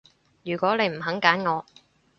[0.43, 1.63] 如果你唔肯揀我